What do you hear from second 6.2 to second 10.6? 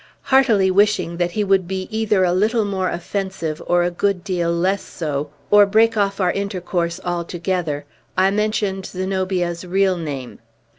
intercourse altogether, I mentioned Zenobia's real name.